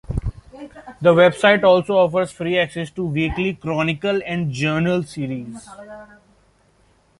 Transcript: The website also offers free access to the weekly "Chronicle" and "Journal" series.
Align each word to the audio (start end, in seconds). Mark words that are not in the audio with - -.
The 0.99 1.13
website 1.13 1.63
also 1.63 1.97
offers 1.97 2.31
free 2.31 2.57
access 2.57 2.89
to 2.89 3.03
the 3.11 3.27
weekly 3.29 3.53
"Chronicle" 3.53 4.19
and 4.25 4.51
"Journal" 4.51 5.03
series. 5.03 5.69